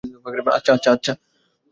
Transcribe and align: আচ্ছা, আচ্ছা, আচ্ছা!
আচ্ছা, 0.51 0.71
আচ্ছা, 0.73 0.89
আচ্ছা! 0.91 1.13